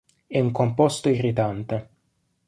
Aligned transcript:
È 0.25 0.39
un 0.39 0.51
composto 0.51 1.09
irritante. 1.09 1.89